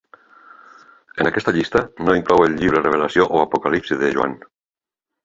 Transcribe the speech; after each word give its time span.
En 1.25 1.27
aquesta 1.31 1.53
llista 1.57 1.83
no 2.07 2.15
inclou 2.21 2.41
el 2.45 2.55
llibre 2.63 2.79
de 2.81 2.85
Revelació 2.87 3.27
o 3.37 3.43
Apocalipsi 3.45 3.99
de 4.05 4.11
Joan. 4.17 4.35